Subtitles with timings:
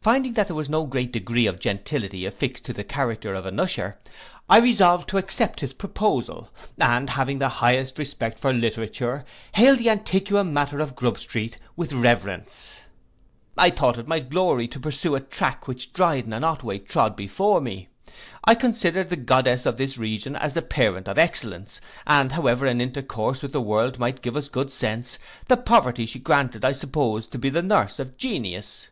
[0.00, 3.60] 'Finding that there was no great degree of gentility affixed to the character of an
[3.60, 3.96] usher,
[4.48, 9.90] I resolved to accept his proposal; and having the highest respect for literature, hailed the
[9.90, 12.80] antiqua mater of Grub street with reverence.
[13.56, 17.60] I thought it my glory to pursue a track which Dryden and Otway trod before
[17.60, 17.86] me.
[18.44, 22.80] I considered the goddess of this region as the parent of excellence; and however an
[22.80, 25.16] intercourse with the world might give us good sense,
[25.46, 28.88] the poverty she granted I supposed to be the nurse of genius!